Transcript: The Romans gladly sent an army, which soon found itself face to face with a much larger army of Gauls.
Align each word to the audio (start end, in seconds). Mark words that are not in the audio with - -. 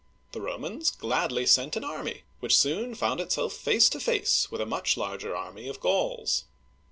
The 0.31 0.41
Romans 0.41 0.89
gladly 0.89 1.45
sent 1.45 1.75
an 1.75 1.83
army, 1.83 2.23
which 2.39 2.57
soon 2.57 2.95
found 2.95 3.19
itself 3.19 3.53
face 3.53 3.87
to 3.89 3.99
face 3.99 4.49
with 4.49 4.59
a 4.59 4.65
much 4.65 4.97
larger 4.97 5.35
army 5.35 5.67
of 5.67 5.79
Gauls. 5.79 6.45